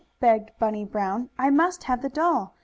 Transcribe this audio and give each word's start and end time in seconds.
begged 0.19 0.49
Bunny 0.57 0.83
Brown. 0.83 1.29
"I 1.37 1.51
must 1.51 1.83
have 1.83 2.01
the 2.01 2.09
doll. 2.09 2.55